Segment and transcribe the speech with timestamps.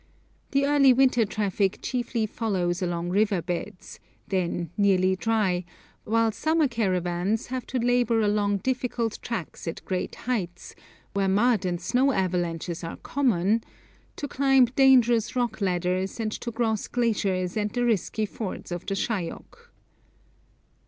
[0.49, 5.63] The early winter traffic chiefly follows along river beds, then nearly dry,
[6.05, 10.73] while summer caravans have to labour along difficult tracks at great heights,
[11.13, 13.63] where mud and snow avalanches are common,
[14.15, 18.95] to climb dangerous rock ladders, and to cross glaciers and the risky fords of the
[18.95, 19.69] Shayok.